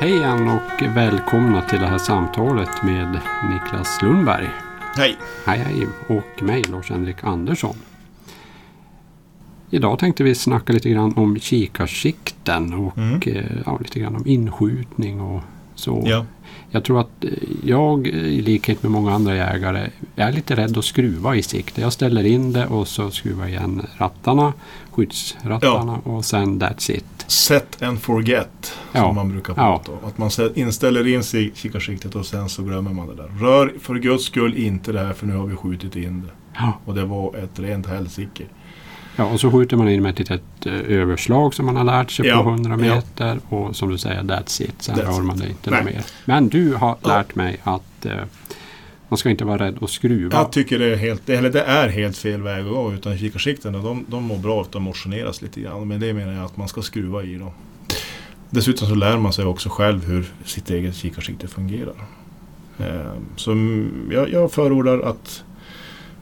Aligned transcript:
Hej 0.00 0.10
igen 0.10 0.48
och 0.48 0.82
välkomna 0.96 1.62
till 1.62 1.80
det 1.80 1.86
här 1.86 1.98
samtalet 1.98 2.82
med 2.82 3.20
Niklas 3.50 4.02
Lundberg. 4.02 4.48
Hej! 4.96 5.16
Hej 5.46 5.58
hej! 5.58 5.86
Och 6.08 6.42
mig 6.42 6.62
Lars-Henrik 6.62 7.24
Andersson. 7.24 7.76
Idag 9.70 9.98
tänkte 9.98 10.24
vi 10.24 10.34
snacka 10.34 10.72
lite 10.72 10.90
grann 10.90 11.12
om 11.16 11.38
kikarsikten 11.38 12.74
och 12.74 12.98
Mm. 12.98 13.20
eh, 13.26 13.44
ja, 13.66 13.78
lite 13.80 14.00
grann 14.00 14.16
om 14.16 14.26
inskjutning 14.26 15.20
och 15.20 15.42
så. 15.78 16.02
Ja. 16.06 16.24
Jag 16.70 16.84
tror 16.84 17.00
att 17.00 17.24
eh, 17.24 17.30
jag 17.64 18.06
i 18.06 18.42
likhet 18.42 18.82
med 18.82 18.92
många 18.92 19.12
andra 19.14 19.36
jägare 19.36 19.90
är 20.16 20.32
lite 20.32 20.56
rädd 20.56 20.78
att 20.78 20.84
skruva 20.84 21.36
i 21.36 21.42
sikte. 21.42 21.80
Jag 21.80 21.92
ställer 21.92 22.26
in 22.26 22.52
det 22.52 22.66
och 22.66 22.88
så 22.88 23.10
skruvar 23.10 23.42
jag 23.42 23.50
igen 23.50 23.86
rattarna, 23.98 24.52
skyddsrattarna 24.90 25.96
och 26.04 26.24
sen 26.24 26.60
that's 26.60 26.90
it. 26.92 27.04
Set 27.26 27.82
and 27.82 28.00
forget, 28.00 28.48
som 28.92 29.00
Ja. 29.00 29.12
man 29.12 29.28
brukar 29.28 29.54
Ja. 29.56 29.82
prata 29.84 29.92
om. 29.92 29.98
Att 30.08 30.18
man 30.18 30.30
inställer 30.54 31.06
in 31.06 31.24
sig 31.24 31.52
kikarsiktet 31.54 32.14
och 32.14 32.26
sen 32.26 32.48
så 32.48 32.62
glömmer 32.62 32.92
man 32.92 33.06
det 33.08 33.14
där. 33.14 33.28
Rör 33.40 33.72
för 33.80 33.94
guds 33.94 34.24
skull 34.24 34.56
inte 34.56 34.92
det 34.92 35.00
här 35.00 35.12
för 35.12 35.26
nu 35.26 35.36
har 35.36 35.46
vi 35.46 35.56
skjutit 35.56 35.96
in 35.96 36.20
det. 36.22 36.32
Ja. 36.54 36.72
Och 36.84 36.94
det 36.94 37.04
var 37.04 37.36
ett 37.36 37.58
rent 37.58 37.86
helsike. 37.86 38.44
Ja, 39.18 39.24
och 39.24 39.40
så 39.40 39.50
skjuter 39.50 39.76
man 39.76 39.88
in 39.88 40.02
med 40.02 40.10
ett 40.12 40.18
litet 40.18 40.66
eh, 40.66 40.72
överslag 40.74 41.54
som 41.54 41.66
man 41.66 41.76
har 41.76 41.84
lärt 41.84 42.10
sig 42.10 42.26
Ja, 42.26 42.42
på 42.42 42.48
100 42.50 42.70
ja. 42.70 42.76
meter. 42.76 43.38
Och 43.48 43.76
som 43.76 43.88
du 43.90 43.98
säger, 43.98 44.22
that's 44.22 44.62
it. 44.62 44.74
Sen 44.78 44.94
That's 44.96 45.16
rör 45.16 45.22
man 45.22 45.38
det 45.38 45.48
inte 45.48 45.70
mer. 45.70 46.02
Men 46.24 46.48
du 46.48 46.74
har 46.74 46.96
Ja. 47.02 47.08
lärt 47.08 47.34
mig 47.34 47.60
att 47.62 48.06
eh, 48.06 48.12
man 49.08 49.18
ska 49.18 49.30
inte 49.30 49.44
vara 49.44 49.58
rädd 49.66 49.78
att 49.82 49.90
skruva. 49.90 50.36
Jag 50.38 50.52
tycker 50.52 50.78
det 50.78 50.92
är 50.92 50.96
helt, 50.96 51.28
eller 51.28 51.50
det 51.50 51.62
är 51.62 51.88
helt 51.88 52.16
fel 52.16 52.42
väg 52.42 52.64
att 52.66 52.70
gå. 52.72 52.92
Utan 52.92 53.18
kikarsiktena 53.18 53.78
de, 53.78 54.04
de 54.08 54.24
mår 54.24 54.38
bra 54.38 54.54
av 54.54 54.66
att 54.74 54.82
motioneras 54.82 55.42
lite 55.42 55.60
grann. 55.60 55.88
Men 55.88 56.00
det 56.00 56.12
menar 56.14 56.32
jag 56.32 56.44
att 56.44 56.56
man 56.56 56.68
ska 56.68 56.82
skruva 56.82 57.22
i 57.22 57.34
dem. 57.34 57.50
Dessutom 58.50 58.88
så 58.88 58.94
lär 58.94 59.18
man 59.18 59.32
sig 59.32 59.44
också 59.44 59.68
själv 59.68 60.04
hur 60.06 60.24
sitt 60.44 60.70
eget 60.70 60.94
kikarsikte 60.94 61.48
fungerar. 61.48 61.94
Eh, 62.78 63.12
Så 63.36 63.52
mm, 63.52 64.08
jag, 64.12 64.30
jag 64.32 64.52
förordar 64.52 64.98
att 65.00 65.44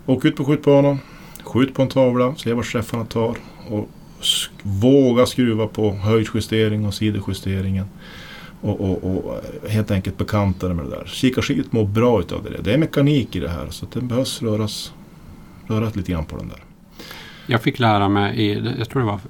åka 0.07 0.29
ut 0.29 0.37
på 0.37 0.45
skjutbanan, 0.45 0.99
skjut 1.47 1.75
på 1.75 1.83
en 1.83 1.89
tavla, 1.89 2.35
se 2.35 2.53
vart 2.53 2.73
träffarna 2.73 3.05
tar 3.05 3.37
och 3.69 3.89
våga 4.63 5.27
skruva 5.27 5.67
på 5.67 5.91
höjdjustering 5.91 6.87
och 6.87 6.95
sidojusteringen. 6.95 7.87
Och, 8.61 8.81
och, 8.81 9.05
och 9.05 9.41
helt 9.69 9.91
enkelt 9.91 10.19
bekanta 10.19 10.67
dig 10.67 10.77
med 10.77 10.85
det 10.85 10.91
där. 10.91 11.05
Kikarsiktet 11.07 11.73
mår 11.73 11.85
bra 11.85 12.21
utav 12.21 12.45
det. 12.45 12.63
Det 12.63 12.73
är 12.73 12.79
mekanik 12.79 13.37
i 13.37 13.41
det 13.41 13.49
här 13.49 13.67
så 13.71 13.87
det 13.93 14.01
behövs 14.01 14.43
röras, 14.43 14.93
röras 15.67 15.97
lite 15.97 16.13
grann 16.13 16.25
på 16.25 16.37
den 16.37 16.49
där. 16.49 16.63
Jag 17.47 17.63
fick 17.63 17.79
lära 17.79 18.09
mig, 18.09 18.37
i, 18.37 18.75
jag 18.79 18.89
tror 18.89 19.03
det 19.03 19.07
var, 19.07 19.21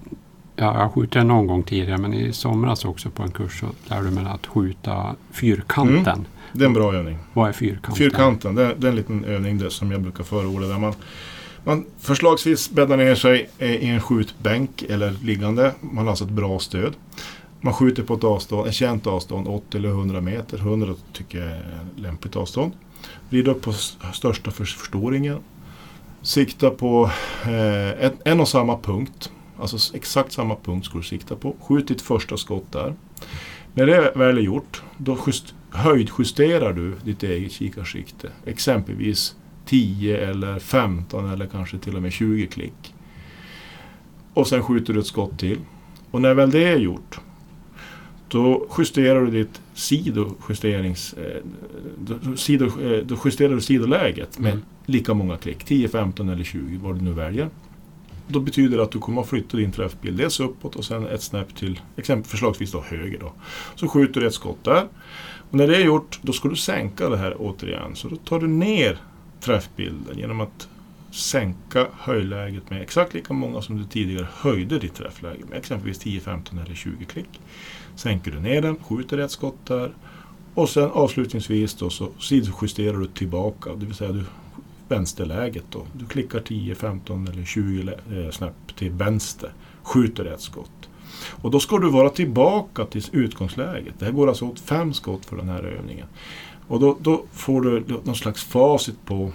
ja, 0.56 0.64
jag 0.64 0.72
har 0.72 0.89
skjutit 0.89 1.12
den 1.12 1.28
någon 1.28 1.47
gång 1.47 1.62
tidigare, 1.62 1.98
men 1.98 2.14
i 2.14 2.33
somras 2.33 2.84
också 2.84 3.11
på 3.11 3.22
en 3.22 3.31
kurs 3.31 3.61
så 3.61 3.67
lärde 3.89 4.11
mig 4.11 4.25
att 4.27 4.47
skjuta 4.47 5.14
fyrkanten. 5.31 6.27
Det 6.53 6.64
är 6.64 6.67
en 6.67 6.75
bra 6.75 6.94
övning. 6.94 7.19
Vad 7.33 7.48
är 7.48 7.53
fyrkanten? 7.53 7.94
Fyrkanten, 7.94 8.55
det 8.55 8.62
är, 8.62 8.75
det 8.78 8.87
är 8.87 8.91
en 8.91 8.97
liten 8.97 9.25
övning 9.25 9.59
där 9.59 9.69
som 9.69 9.91
jag 9.92 10.00
brukar 10.00 10.25
förorda. 10.25 10.67
Där 10.67 10.78
man, 10.78 10.94
man 11.67 11.84
förslagsvis 11.98 12.70
bäddar 12.70 12.97
ner 12.97 13.14
sig 13.14 13.50
eh, 13.59 13.75
i 13.75 13.86
en 13.86 14.00
skjutbänk 14.00 14.83
eller 14.83 15.11
liggande. 15.22 15.75
Man 15.81 16.05
har 16.05 16.11
alltså 16.11 16.25
ett 16.25 16.31
bra 16.31 16.59
stöd. 16.59 16.95
Man 17.61 17.75
skjuter 17.75 18.03
på 18.03 18.14
ett 18.14 18.25
avstånd, 18.25 18.69
ett 18.69 18.75
känt 18.75 19.06
avstånd, 19.06 19.48
80 19.48 19.77
eller 19.77 19.89
100 19.89 20.20
meter. 20.20 20.59
100 20.59 20.94
tycker 21.12 21.39
jag 21.39 21.48
är 21.48 21.59
ett 21.59 22.00
lämpligt 22.00 22.37
avstånd. 22.37 22.72
Vrid 23.28 23.48
upp 23.48 23.62
på 23.62 23.72
största 24.12 24.50
förstoringen. 24.50 25.39
Sikta 26.22 26.70
på 26.70 27.11
eh, 27.44 28.11
en, 28.25 28.41
och 28.41 28.48
samma 28.48 28.78
punkt. 28.78 29.31
Alltså 29.59 29.97
exakt 29.97 30.33
samma 30.33 30.56
punkt 30.56 30.87
ska 30.87 30.98
du 30.98 31.05
sikta 31.05 31.37
på. 31.37 31.56
Skjut 31.61 31.89
ditt 31.89 32.03
första 32.03 32.37
skott 32.37 32.72
där. 32.72 32.94
När 33.75 33.87
det 33.87 34.12
väl 34.17 34.39
är 34.39 34.42
gjort, 34.42 34.83
då 34.97 35.19
just, 35.27 35.55
höjdjusterar 35.70 36.72
du 36.72 36.97
ditt 37.05 37.22
eget 37.22 37.53
kikarsikte. 37.53 38.31
Exempelvis 38.44 39.34
10 39.66 40.16
eller 40.16 40.59
15 40.59 41.31
eller 41.31 41.47
kanske 41.47 41.78
till 41.78 41.97
och 41.97 42.03
med 42.03 42.12
20 42.12 42.47
klick. 42.47 42.94
Och 44.34 44.47
sen 44.47 44.62
skjuter 44.62 44.93
du 44.93 45.00
ett 45.00 45.06
skott 45.06 45.38
till. 45.38 45.59
Och 46.10 46.21
när 46.22 46.34
väl 46.34 46.50
det 46.50 46.65
är 46.65 46.77
gjort, 46.77 47.21
då 48.28 48.66
justerar 48.78 49.21
du 49.25 49.31
ditt 49.31 49.60
sidojusterings... 49.75 51.12
Eh, 51.12 51.43
då, 51.99 52.37
sido, 52.37 52.66
eh, 52.66 53.04
då 53.04 53.16
justerar 53.25 53.54
du 53.54 53.60
sidoläget 53.60 54.38
med 54.38 54.53
Mm. 54.53 54.65
lika 54.87 55.15
många 55.15 55.37
klick. 55.37 55.65
10, 55.65 55.88
15 55.88 56.28
eller 56.28 56.44
20, 56.44 56.78
vad 56.83 56.94
du 56.98 57.00
nu 57.00 57.12
väljer. 57.12 57.48
Då 58.28 58.41
betyder 58.41 58.77
det 58.77 58.83
att 58.83 58.91
du 58.91 58.98
kommer 58.98 59.21
att 59.21 59.28
flytta 59.28 59.56
din 59.56 59.72
träffbild 59.72 60.19
dels 60.19 60.41
uppåt 60.41 60.77
och 60.77 60.84
sen 60.84 61.06
ett 61.06 61.22
snäpp 61.22 61.56
till, 61.56 61.81
exempel 61.97 62.31
förslagsvis 62.31 62.72
då 62.72 62.81
höger. 62.81 63.19
Då. 63.21 63.33
Så 63.75 63.88
skjuter 63.88 64.21
du 64.21 64.27
ett 64.27 64.34
skott 64.34 64.65
där. 64.65 64.87
Och 65.50 65.54
när 65.54 65.66
det 65.66 65.77
är 65.77 65.84
gjort, 65.84 66.19
då 66.22 66.33
ska 66.33 66.48
du 66.48 66.56
sänka 66.56 67.09
det 67.09 67.16
här 67.16 67.37
återigen. 67.38 67.97
Så 67.97 68.09
då 68.09 68.16
tar 68.16 68.41
du 68.41 68.47
ner 68.47 68.98
träffbilden 69.41 70.19
genom 70.19 70.41
att 70.41 70.69
sänka 71.10 71.86
höjdläget 71.92 72.70
med 72.70 72.82
exakt 72.82 73.14
lika 73.14 73.32
många 73.32 73.62
som 73.62 73.76
du 73.76 73.84
tidigare 73.84 74.28
höjde 74.32 74.78
ditt 74.78 74.94
träffläge 74.94 75.44
med. 75.48 75.58
Exempelvis 75.58 75.98
10, 75.98 76.20
15 76.20 76.58
eller 76.58 76.74
20 76.74 77.04
klick. 77.04 77.41
Sänker 77.97 78.30
du 78.30 78.41
ner 78.41 78.62
den, 78.62 78.76
skjuter 78.76 79.19
ett 79.19 79.30
skott 79.30 79.66
där. 79.66 79.94
Och 80.54 80.69
sen 80.69 80.91
avslutningsvis 80.91 81.74
då 81.74 81.91
så 81.91 82.08
sidojusterar 82.20 82.98
du 82.98 83.06
tillbaka. 83.06 83.74
Det 83.74 83.86
vill 83.86 83.94
säga 83.94 84.12
du 84.12 84.24
vänsterläget 84.88 85.64
då. 85.70 85.86
Du 85.92 86.06
klickar 86.06 86.41
10, 86.41 86.74
15 86.74 87.28
eller 87.28 87.44
20 87.44 87.92
eh, 88.12 88.30
snäpp 88.30 88.76
till 88.76 88.91
vänster. 88.91 89.53
Skjuter 89.82 90.24
ett 90.24 90.41
skott. 90.41 90.88
Och 91.30 91.50
då 91.50 91.60
ska 91.60 91.78
du 91.78 91.91
vara 91.91 92.10
tillbaka 92.10 92.84
till 92.84 93.04
utgångsläget. 93.12 93.94
Det 93.98 94.04
här 94.04 94.12
går 94.12 94.28
alltså 94.28 94.44
åt 94.44 94.60
fem 94.60 94.92
skott 94.92 95.26
för 95.26 95.36
den 95.36 95.48
här 95.48 95.62
övningen. 95.62 96.06
Och 96.69 96.81
då, 96.81 96.97
då 97.00 97.25
får 97.32 97.60
du 97.60 97.84
någon 98.04 98.15
slags 98.15 98.44
facit 98.44 99.04
på 99.04 99.32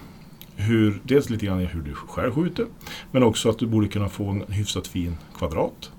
hur, 0.56 1.00
dels 1.04 1.30
lite 1.30 1.46
grann 1.46 1.60
hur 1.60 1.82
du 1.82 1.94
själv 1.94 2.36
skjuter. 2.36 2.66
Men 3.12 3.24
också 3.24 3.50
att 3.50 3.60
du 3.60 3.68
borde 3.68 3.88
kunna 3.88 4.10
få 4.10 4.30
en 4.30 4.54
hyfsat 4.54 4.88
fin 4.88 5.18
kvadrat. 5.38 5.92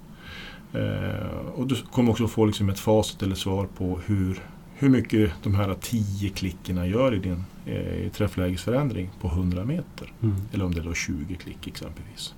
Eh, 0.73 1.47
och 1.55 1.67
du 1.67 1.77
kommer 1.93 2.11
också 2.11 2.29
få 2.29 2.45
liksom 2.45 2.69
ett 2.69 2.79
facit 2.79 3.23
eller 3.23 3.35
svar 3.35 3.69
på 3.77 4.01
hur, 4.07 4.43
hur 4.75 4.89
mycket 4.89 5.33
de 5.43 5.55
här 5.55 5.77
10 5.81 6.29
klickerna 6.29 6.87
gör 6.87 7.15
i 7.15 7.19
din 7.19 7.45
eh, 7.67 8.13
träfflägesförändring 8.13 9.11
på 9.21 9.29
100 9.29 9.65
meter. 9.65 10.13
Mm. 10.23 10.37
Eller 10.53 10.65
om 10.65 10.75
det 10.75 10.81
är 10.81 10.85
då 10.85 10.95
20 10.95 11.35
klick 11.35 11.67
exempelvis. 11.67 12.35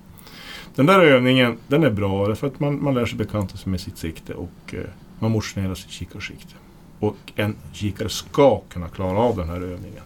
Den 0.75 0.85
där 0.85 0.99
övningen 0.99 1.57
den 1.67 1.83
är 1.83 1.89
bra 1.89 2.27
därför 2.27 2.47
att 2.47 2.59
man, 2.59 2.83
man 2.83 2.93
lär 2.93 3.05
sig 3.05 3.17
bekanta 3.17 3.57
sig 3.57 3.71
med 3.71 3.81
sitt 3.81 3.97
sikte 3.97 4.33
och 4.33 4.73
eh, 4.73 4.79
man 5.19 5.31
motionerar 5.31 5.75
sitt 5.75 5.91
kikarsikte. 5.91 6.55
Och 6.99 7.15
en 7.35 7.55
kikare 7.73 8.09
ska 8.09 8.59
kunna 8.59 8.87
klara 8.87 9.17
av 9.17 9.37
den 9.37 9.49
här 9.49 9.55
övningen. 9.61 10.03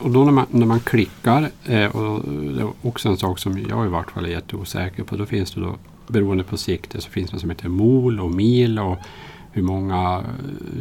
Och 0.00 0.10
då 0.10 0.24
när 0.24 0.32
man, 0.32 0.46
när 0.50 0.66
man 0.66 0.80
klickar, 0.80 1.50
eh, 1.64 1.96
och 1.96 2.22
det 2.28 2.60
är 2.60 2.68
också 2.82 3.08
en 3.08 3.16
sak 3.16 3.38
som 3.38 3.58
jag 3.68 3.86
i 3.86 3.88
vart 3.88 4.10
fall 4.10 4.24
är 4.24 4.28
jätteosäker 4.30 5.02
på. 5.04 5.16
Då 5.16 5.26
finns 5.26 5.50
det 5.54 5.60
då, 5.60 5.76
beroende 6.06 6.44
på 6.44 6.56
sikte, 6.56 7.00
så 7.00 7.10
finns 7.10 7.30
det 7.30 7.38
som 7.38 7.50
heter 7.50 7.68
mol 7.68 8.20
och 8.20 8.30
mil 8.30 8.78
och 8.78 8.96
hur 9.52 9.62
många, 9.62 10.24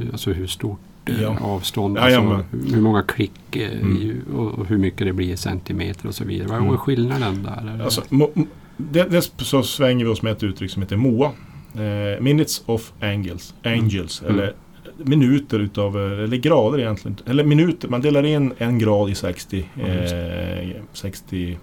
eh, 0.01 0.07
alltså 0.11 0.31
hur 0.31 0.47
stort 0.47 0.79
eh, 1.05 1.21
Ja. 1.21 1.37
avstånd, 1.41 1.97
Ja, 1.97 2.01
alltså, 2.01 2.19
jajamän. 2.19 2.43
hur 2.73 2.81
många 2.81 3.01
klick 3.03 3.55
eh, 3.55 3.81
Mm. 3.81 4.21
och, 4.35 4.65
hur 4.67 4.77
mycket 4.77 5.07
det 5.07 5.13
blir 5.13 5.33
i 5.33 5.37
centimeter 5.37 6.07
och 6.07 6.15
så 6.15 6.23
vidare. 6.25 6.47
Vad 6.47 6.57
Mm. 6.57 6.73
är 6.73 6.77
skillnaden 6.77 7.43
där? 7.43 7.81
Alltså, 7.83 8.01
det, 8.77 9.03
det 9.03 9.21
så 9.37 9.63
svänger 9.63 10.05
vi 10.05 10.11
oss 10.11 10.21
med 10.21 10.31
ett 10.31 10.43
uttryck 10.43 10.71
som 10.71 10.81
heter 10.81 10.97
MOA. 10.97 11.31
Eh, 11.75 12.21
minutes 12.21 12.61
of 12.65 12.91
angels. 13.01 13.53
Angels. 13.63 14.21
Mm. 14.21 14.33
Eller 14.33 14.53
minuter 14.97 15.59
utav, 15.59 15.97
eh, 15.97 16.23
eller 16.23 16.37
grader 16.37 16.79
egentligen. 16.79 17.17
Eller 17.25 17.43
minuter, 17.43 17.87
man 17.87 18.01
delar 18.01 18.25
in 18.25 18.53
en 18.57 18.79
grad 18.79 19.09
i 19.09 19.15
60, 19.15 19.65
Ja, 19.73 19.87
just 19.87 20.13
eh, 20.13 20.81
60 20.93 21.57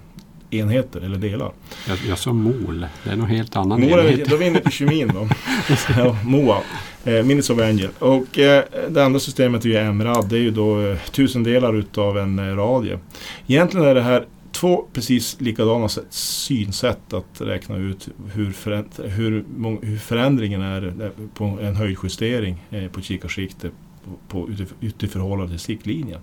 enheter 0.51 1.01
eller 1.01 1.17
delar. 1.19 1.53
jag, 1.89 1.99
jag 2.09 2.19
sa 2.19 2.33
mol, 2.33 2.87
det 3.05 3.11
är 3.11 3.17
nog 3.17 3.29
helt 3.29 3.57
annan 3.57 3.83
är- 3.83 3.99
enhet. 3.99 4.29
då 4.29 4.35
är 4.35 4.39
vi 4.39 4.47
inne 4.47 4.59
på 4.59 4.71
kemin 4.71 5.11
då. 5.15 5.29
ja, 5.97 6.17
MOA. 6.25 6.59
Eh, 7.05 7.23
minutes 7.25 7.51
of 7.51 7.59
angel. 7.61 7.89
Och 7.99 8.39
eh, 8.39 8.65
det 8.91 9.05
andra 9.05 9.21
systemet 9.21 9.65
är 9.65 9.69
ju 9.69 9.93
MRAD. 9.93 10.29
Det 10.29 10.37
är 10.37 10.41
ju 10.41 10.51
då 10.51 10.81
eh, 10.81 10.97
tusendelar 10.99 11.75
utav 11.77 12.19
en 12.19 12.39
eh, 12.39 12.57
radie. 12.57 12.99
Egentligen 13.47 13.87
är 13.87 13.95
det 13.95 14.03
här 14.03 14.25
två 14.61 14.85
precis 14.93 15.41
likadana 15.41 15.89
synsätt 16.11 17.13
att 17.13 17.41
räkna 17.41 17.77
ut 17.77 18.09
hur, 18.33 18.53
föränd- 18.53 19.09
hur, 19.09 19.45
hur 19.83 19.99
förändringen 19.99 20.63
är 20.63 20.87
eh, 21.03 21.11
på 21.35 21.45
en 21.45 21.77
höjdjustering 21.77 22.65
eh, 22.71 22.89
på 22.91 23.01
kikarsikte 23.01 23.71
på, 24.05 24.11
på, 24.29 24.51
utiförhållande 24.81 25.53
till 25.53 25.61
siktlinjen. 25.61 26.21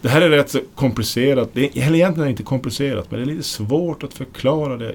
Det 0.00 0.08
här 0.08 0.20
är 0.20 0.30
rätt 0.30 0.50
så 0.50 0.60
komplicerat, 0.74 1.50
det 1.52 1.64
är, 1.64 1.86
eller 1.86 1.96
egentligen 1.96 2.20
är 2.20 2.24
det 2.24 2.30
inte 2.30 2.42
komplicerat 2.42 3.10
men 3.10 3.20
det 3.20 3.24
är 3.24 3.34
lite 3.34 3.48
svårt 3.48 4.02
att 4.02 4.14
förklara 4.14 4.76
det 4.76 4.94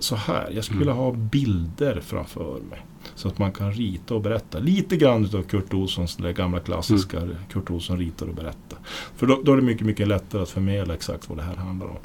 så 0.00 0.16
här. 0.16 0.50
Jag 0.54 0.64
skulle 0.64 0.76
Mm. 0.82 0.88
vilja 0.88 1.02
ha 1.04 1.12
bilder 1.12 2.00
framför 2.00 2.60
mig. 2.70 2.80
Så 3.14 3.28
att 3.28 3.38
man 3.38 3.52
kan 3.52 3.72
rita 3.72 4.14
och 4.14 4.20
berätta. 4.20 4.58
Lite 4.58 4.96
grann 4.96 5.24
utav 5.24 5.42
Kurt 5.42 5.74
Olssons 5.74 6.16
det 6.16 6.32
gamla 6.32 6.60
klassiska 6.60 7.16
Mm. 7.20 7.36
Kurt 7.52 7.70
Olsson 7.70 7.98
ritar 7.98 8.26
och 8.26 8.34
berättar. 8.34 8.78
För 9.16 9.26
då, 9.26 9.40
då 9.44 9.52
är 9.52 9.56
det 9.56 9.62
mycket, 9.62 9.86
mycket 9.86 10.08
lättare 10.08 10.42
att 10.42 10.48
förmedla 10.50 10.94
exakt 10.94 11.28
vad 11.28 11.38
det 11.38 11.42
här 11.44 11.54
handlar 11.56 11.86
om. 11.86 11.96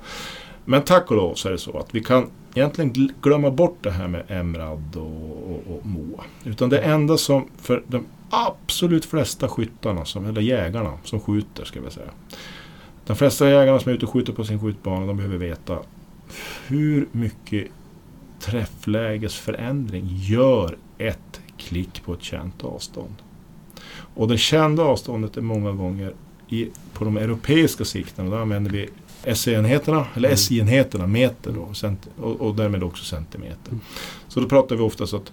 Men 0.66 0.82
tack 0.82 1.12
och 1.12 1.18
lov 1.18 1.34
så 1.34 1.48
är 1.48 1.52
det 1.52 1.58
så 1.58 1.78
att 1.80 1.96
vi 1.96 2.04
kan 2.04 2.30
egentligen 2.56 2.94
gl- 2.94 3.14
glömma 3.22 3.52
bort 3.52 3.78
det 3.82 3.92
här 3.92 4.08
med 4.08 4.46
MRAD 4.46 4.96
och, 4.96 5.52
och, 5.52 5.64
och 5.76 5.86
MOA. 5.86 6.24
Utan 6.44 6.70
det 6.70 6.80
enda 6.80 7.18
som 7.18 7.46
för 7.58 7.84
de 7.88 8.06
absolut 8.30 9.06
flesta 9.06 9.48
skyttarna, 9.48 10.06
som, 10.06 10.26
eller 10.26 10.42
jägarna, 10.42 10.94
som 11.04 11.20
skjuter 11.20 11.66
ska 11.66 11.82
vi 11.82 11.92
säga. 11.92 12.10
De 13.06 13.16
flesta 13.16 13.50
jägarna 13.50 13.80
som 13.80 13.92
är 13.92 13.96
ute 13.96 14.06
och 14.06 14.12
skjuter 14.12 14.34
på 14.34 14.44
sin 14.44 14.60
skjutbana, 14.62 15.06
de 15.06 15.18
behöver 15.18 15.38
veta 15.38 15.78
hur 16.68 17.08
mycket 17.12 17.68
träfflägesförändring 18.46 20.08
gör 20.08 20.78
ett 20.98 21.42
klick 21.58 22.04
på 22.04 22.14
ett 22.14 22.24
känt 22.24 22.64
avstånd. 22.64 23.16
Och 24.16 24.28
det 24.28 24.38
kända 24.38 24.84
avståndet 24.84 25.38
är 25.38 25.42
många 25.42 25.72
gånger 25.72 26.14
i, 26.50 26.70
på 26.94 27.06
de 27.06 27.18
europeiska 27.18 27.86
siktena, 27.86 28.30
då 28.30 28.38
använder 28.38 28.72
vi 28.72 28.90
SE-enheterna, 29.36 30.06
eller 30.14 30.30
mm. 30.30 30.38
SI-enheterna, 30.38 31.08
meter 31.08 31.52
då, 31.52 31.74
och, 32.24 32.42
och 32.42 32.56
därmed 32.56 32.84
också 32.84 33.04
centimeter. 33.04 33.70
Mm. 33.70 33.82
Så 34.28 34.40
då 34.40 34.50
pratar 34.50 34.76
vi 34.76 34.82
ofta 34.82 35.08
så 35.08 35.18
att 35.18 35.32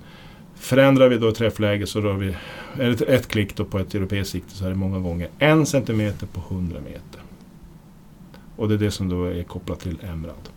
förändrar 0.54 1.08
vi 1.08 1.18
då 1.18 1.32
träffläge 1.32 1.86
så 1.86 2.00
rör 2.00 2.14
vi 2.14 2.36
ett, 2.80 3.00
ett 3.00 3.28
klick 3.28 3.56
då 3.56 3.64
på 3.64 3.78
ett 3.78 3.94
europeiskt 3.94 4.32
sikte 4.32 4.54
så 4.54 4.64
är 4.64 4.68
det 4.68 4.74
många 4.74 4.98
gånger 4.98 5.28
en 5.38 5.66
centimeter 5.66 6.26
på 6.26 6.40
100 6.40 6.80
meter. 6.80 7.22
Och 8.56 8.68
det 8.68 8.74
är 8.74 8.78
det 8.78 8.90
som 8.90 9.08
då 9.08 9.24
är 9.24 9.42
kopplat 9.42 9.80
till 9.80 9.98
MRAD. 10.02 10.48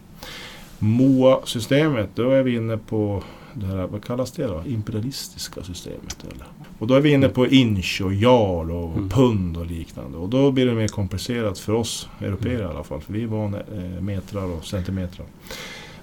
MOA-systemet, 0.85 2.09
då 2.15 2.31
är 2.31 2.43
vi 2.43 2.55
inne 2.55 2.77
på 2.77 3.23
det 3.53 3.65
här, 3.65 3.87
vad 3.87 4.03
kallas 4.03 4.31
det 4.31 4.47
då? 4.47 4.63
Imperialistiska 4.65 5.63
systemet. 5.63 6.25
Eller? 6.31 6.45
Och 6.79 6.87
då 6.87 6.93
är 6.93 7.01
vi 7.01 7.11
inne 7.11 7.29
på 7.29 7.47
inch 7.47 8.01
och 8.05 8.13
yard 8.13 8.71
och 8.71 8.97
mm. 8.97 9.09
pund 9.09 9.57
och 9.57 9.65
liknande. 9.65 10.17
Och 10.17 10.29
då 10.29 10.51
blir 10.51 10.65
det 10.65 10.73
mer 10.73 10.87
komplicerat 10.87 11.59
för 11.59 11.73
oss 11.73 12.09
europeer 12.21 12.61
i 12.61 12.63
alla 12.63 12.83
fall. 12.83 13.01
För 13.01 13.13
vi 13.13 13.23
är 13.23 13.27
vana 13.27 13.57
eh, 13.57 14.01
metrar 14.01 14.43
och 14.43 14.65
centimeter. 14.65 15.25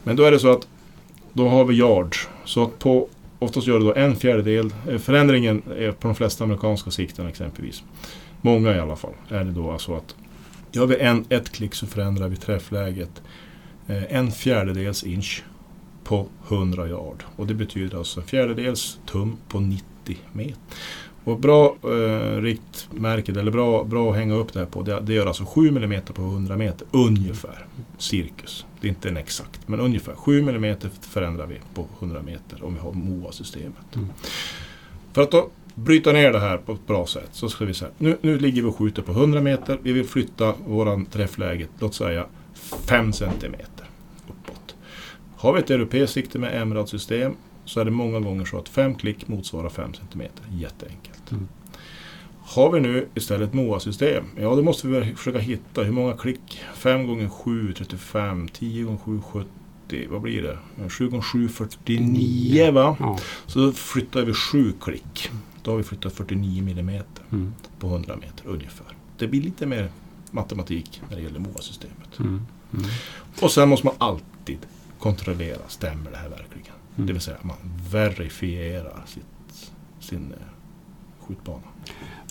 Men 0.02 0.16
då 0.16 0.22
är 0.22 0.30
det 0.30 0.38
så 0.38 0.52
att 0.52 0.68
då 1.32 1.48
har 1.48 1.64
vi 1.64 1.74
yards. 1.74 2.28
Så 2.44 2.62
att 2.62 2.78
på, 2.78 3.08
oftast 3.38 3.66
gör 3.66 3.78
det 3.78 3.84
då 3.84 3.94
en 3.94 4.16
fjärdedel. 4.16 4.74
Eh, 4.88 4.98
förändringen 4.98 5.62
är 5.76 5.92
på 5.92 6.08
de 6.08 6.14
flesta 6.14 6.44
amerikanska 6.44 6.90
sikten 6.90 7.26
exempelvis. 7.26 7.82
Många 8.40 8.76
i 8.76 8.80
alla 8.80 8.96
fall. 8.96 9.14
Är 9.28 9.44
det 9.44 9.52
då 9.52 9.70
alltså 9.70 9.94
att 9.94 10.14
gör 10.72 10.86
vi 10.86 10.96
en, 10.96 11.24
ett 11.28 11.52
klick 11.52 11.74
så 11.74 11.86
förändrar 11.86 12.28
vi 12.28 12.36
träffläget 12.36 13.22
en 13.86 14.32
fjärdedels 14.32 15.04
inch 15.04 15.42
på 16.04 16.26
100 16.48 16.88
yard. 16.88 17.24
Och 17.36 17.46
det 17.46 17.54
betyder 17.54 17.98
alltså 17.98 18.20
en 18.20 18.26
fjärdedels 18.26 18.98
tum 19.06 19.36
på 19.48 19.60
90 19.60 19.84
meter. 20.32 20.56
Och 21.24 21.38
bra 21.38 21.76
eh, 21.82 22.40
riktmärket, 22.40 23.36
eller 23.36 23.50
bra, 23.50 23.84
bra 23.84 24.10
att 24.10 24.16
hänga 24.16 24.34
upp 24.34 24.52
det 24.52 24.58
här 24.58 24.66
på, 24.66 24.82
det, 24.82 25.00
det 25.00 25.14
gör 25.14 25.26
alltså 25.26 25.44
7 25.44 25.68
mm 25.68 26.02
på 26.02 26.22
100 26.22 26.56
meter, 26.56 26.86
ungefär. 26.90 27.66
Cirkus. 27.98 28.66
Det 28.80 28.86
är 28.86 28.88
inte 28.88 29.08
en 29.08 29.16
exakt, 29.16 29.68
men 29.68 29.80
ungefär 29.80 30.14
7 30.14 30.40
mm 30.40 30.76
förändrar 31.00 31.46
vi 31.46 31.60
på 31.74 31.86
100 31.98 32.22
meter 32.22 32.64
om 32.64 32.74
vi 32.74 32.80
har 32.80 32.92
MOA-systemet. 32.92 33.94
Mm. 33.94 34.08
För 35.12 35.22
att 35.22 35.30
då 35.30 35.50
bryta 35.74 36.12
ner 36.12 36.32
det 36.32 36.40
här 36.40 36.56
på 36.56 36.72
ett 36.72 36.86
bra 36.86 37.06
sätt 37.06 37.28
så 37.32 37.48
ska 37.48 37.64
vi 37.64 37.74
säga, 37.74 37.90
nu, 37.98 38.16
nu 38.20 38.38
ligger 38.38 38.62
vi 38.62 38.68
och 38.68 38.76
skjuter 38.76 39.02
på 39.02 39.12
100 39.12 39.40
meter, 39.40 39.78
vi 39.82 39.92
vill 39.92 40.04
flytta 40.04 40.54
våran 40.66 41.06
träffläge, 41.06 41.66
låt 41.78 41.94
säga 41.94 42.26
5 42.62 43.12
centimeter 43.12 43.86
uppåt. 44.28 44.74
Har 45.36 45.52
vi 45.52 45.58
ett 45.58 45.70
europeiskt 45.70 46.14
sikte 46.14 46.38
med 46.38 46.66
MRAD-system 46.66 47.34
så 47.64 47.80
är 47.80 47.84
det 47.84 47.90
många 47.90 48.20
gånger 48.20 48.44
så 48.44 48.58
att 48.58 48.68
5 48.68 48.94
klick 48.94 49.28
motsvarar 49.28 49.68
5 49.68 49.92
cm. 49.94 50.22
Jätteenkelt. 50.50 51.30
Mm. 51.30 51.48
Har 52.44 52.72
vi 52.72 52.80
nu 52.80 53.08
istället 53.14 53.54
MOA-system, 53.54 54.24
ja 54.36 54.54
då 54.54 54.62
måste 54.62 54.88
vi 54.88 55.14
försöka 55.14 55.38
hitta 55.38 55.82
hur 55.82 55.92
många 55.92 56.16
klick. 56.16 56.60
5 56.74 57.06
gånger 57.06 57.28
7 57.28 57.72
35, 57.72 58.48
10 58.48 58.84
gånger 58.84 58.98
7 58.98 59.20
70, 59.20 60.06
vad 60.10 60.20
blir 60.20 60.42
det? 60.42 60.58
7 60.90 61.08
gånger 61.08 61.22
7 61.22 61.48
49 61.48 62.72
va? 62.72 62.96
Ja. 63.00 63.18
Så 63.46 63.58
då 63.58 63.72
flyttar 63.72 64.22
vi 64.22 64.34
7 64.34 64.72
klick. 64.80 65.30
Då 65.62 65.70
har 65.70 65.78
vi 65.78 65.84
flyttat 65.84 66.12
49 66.12 66.62
mm 66.62 67.02
mm. 67.32 67.54
på 67.78 67.86
100 67.86 68.16
meter 68.16 68.46
ungefär. 68.46 68.86
Det 69.18 69.28
blir 69.28 69.42
lite 69.42 69.66
mer 69.66 69.90
matematik 70.32 71.02
när 71.08 71.16
det 71.16 71.22
gäller 71.22 71.40
MOA-systemet. 71.40 72.18
Mm. 72.18 72.46
Mm. 72.74 72.86
Och 73.40 73.50
sen 73.50 73.68
måste 73.68 73.86
man 73.86 73.94
alltid 73.98 74.58
kontrollera, 74.98 75.68
stämmer 75.68 76.10
det 76.10 76.16
här 76.16 76.28
verkligen? 76.28 76.74
Mm. 76.96 77.06
Det 77.06 77.12
vill 77.12 77.22
säga 77.22 77.36
man 77.42 77.56
verifierar 77.90 79.02
sitt, 79.06 79.72
sin 80.00 80.32
eh, 80.32 80.46
skjutbana. 81.26 81.62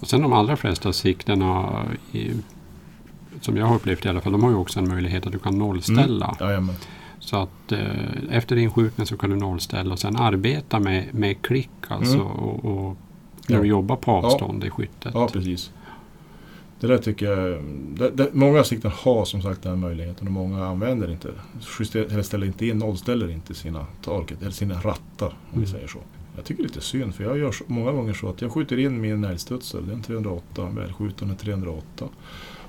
Och 0.01 0.07
sen 0.07 0.21
de 0.21 0.33
allra 0.33 0.57
flesta 0.57 0.93
siktena 0.93 1.83
i, 2.11 2.31
som 3.41 3.57
jag 3.57 3.65
har 3.65 3.75
upplevt 3.75 4.05
i 4.05 4.09
alla 4.09 4.21
fall, 4.21 4.31
de 4.31 4.43
har 4.43 4.49
ju 4.49 4.55
också 4.55 4.79
en 4.79 4.87
möjlighet 4.87 5.25
att 5.25 5.31
du 5.31 5.39
kan 5.39 5.57
nollställa. 5.57 6.37
Mm. 6.39 6.69
Så 7.19 7.37
att 7.37 7.71
eh, 7.71 7.79
efter 8.29 8.55
inskjutning 8.55 9.07
så 9.07 9.17
kan 9.17 9.29
du 9.29 9.35
nollställa 9.35 9.93
och 9.93 9.99
sen 9.99 10.15
arbeta 10.15 10.79
med, 10.79 11.13
med 11.13 11.41
klick 11.41 11.69
alltså 11.87 12.15
mm. 12.15 12.27
och, 12.27 12.65
och, 12.65 12.97
när 13.47 13.55
ja. 13.55 13.61
du 13.61 13.67
jobbar 13.67 13.95
på 13.95 14.11
avstånd 14.11 14.63
ja. 14.63 14.67
i 14.67 14.69
skyttet. 14.69 15.11
Ja, 15.13 15.27
precis. 15.27 15.71
Det 16.81 16.87
där 16.87 16.97
tycker 16.97 17.25
jag, 17.25 17.63
det, 17.97 18.09
det, 18.09 18.29
många 18.33 18.63
sikten 18.63 18.91
har 18.93 19.25
som 19.25 19.41
sagt 19.41 19.63
den 19.63 19.71
här 19.71 19.77
möjligheten 19.77 20.27
och 20.27 20.33
många 20.33 20.65
använder 20.65 21.11
inte, 21.11 21.29
eller 21.93 22.21
ställer 22.21 22.47
inte 22.47 22.65
in, 22.65 22.77
nollställer 22.77 23.29
inte 23.29 23.53
sina 23.53 23.85
target, 24.03 24.41
eller 24.41 24.51
sina 24.51 24.75
rattar 24.75 25.27
om 25.27 25.53
mm. 25.53 25.61
vi 25.61 25.67
säger 25.67 25.87
så. 25.87 25.99
Jag 26.35 26.45
tycker 26.45 26.63
det 26.63 26.65
är 26.65 26.67
lite 26.67 26.81
synd 26.81 27.15
för 27.15 27.23
jag 27.23 27.37
gör 27.37 27.51
så, 27.51 27.63
många 27.67 27.91
gånger 27.91 28.13
så 28.13 28.29
att 28.29 28.41
jag 28.41 28.51
skjuter 28.51 28.79
in 28.79 29.01
min 29.01 29.23
älgstudsare, 29.23 29.81
den 29.81 30.01
308, 30.01 30.69
välskjuten 30.75 31.35
308. 31.35 32.09